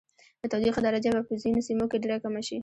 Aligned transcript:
د 0.41 0.43
تودوخې 0.51 0.81
درجه 0.83 1.09
به 1.15 1.21
په 1.27 1.33
ځینو 1.41 1.65
سیمو 1.67 1.85
کې 1.91 2.01
ډیره 2.03 2.17
کمه 2.23 2.41
شي. 2.47 2.57